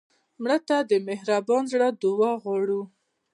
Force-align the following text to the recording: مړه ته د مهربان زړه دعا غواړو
مړه 0.41 0.57
ته 0.67 0.77
د 0.89 0.93
مهربان 1.07 1.63
زړه 1.73 1.87
دعا 2.01 2.31
غواړو 2.43 2.81